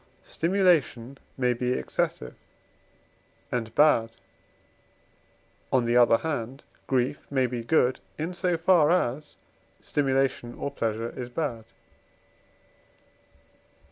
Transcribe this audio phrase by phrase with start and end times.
[0.23, 2.33] Stimulation may be excessive
[3.51, 4.09] and bad;
[5.71, 9.35] on the other hand, grief may be good, in so far as
[9.79, 11.65] stimulation or pleasure is bad.